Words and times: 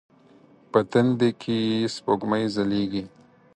په 0.71 0.79
تندې 0.91 1.29
کې 1.41 1.55
یې 1.69 1.79
سپوږمۍ 1.95 2.45
ځلیږې 2.55 3.03